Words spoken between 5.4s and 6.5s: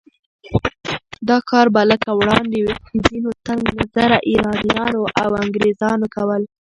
انګریزانو کول